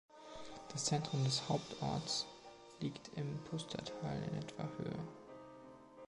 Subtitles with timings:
[0.71, 2.25] Das Zentrum des Hauptorts
[2.79, 4.97] liegt im Pustertal in etwa Höhe.